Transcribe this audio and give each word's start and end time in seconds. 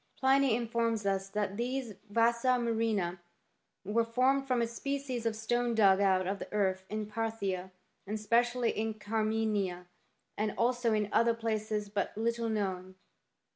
Pliny 0.17 0.55
informs 0.55 1.05
us 1.05 1.29
that 1.29 1.57
these 1.57 1.93
vasa 2.09 2.57
murrhina 2.57 3.19
were 3.85 4.03
formed 4.03 4.47
from 4.47 4.59
a 4.59 4.65
species 4.65 5.27
of 5.27 5.35
stone 5.35 5.75
dug 5.75 6.01
out 6.01 6.25
of 6.25 6.39
the 6.39 6.51
earth 6.51 6.85
in 6.89 7.05
Parthia, 7.05 7.69
and 8.07 8.15
especially 8.17 8.71
in 8.71 8.95
Carimania, 8.95 9.85
and 10.35 10.55
also 10.57 10.93
in 10.93 11.07
other 11.11 11.35
places 11.35 11.87
but 11.87 12.17
little 12.17 12.49
known. 12.49 12.95